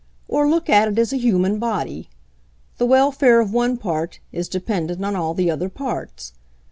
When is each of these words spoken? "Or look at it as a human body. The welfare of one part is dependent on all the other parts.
"Or 0.27 0.49
look 0.49 0.67
at 0.67 0.87
it 0.87 0.97
as 0.97 1.13
a 1.13 1.17
human 1.17 1.59
body. 1.59 2.09
The 2.79 2.87
welfare 2.87 3.39
of 3.39 3.53
one 3.53 3.77
part 3.77 4.17
is 4.31 4.47
dependent 4.49 5.05
on 5.05 5.15
all 5.15 5.35
the 5.35 5.51
other 5.51 5.69
parts. 5.69 6.33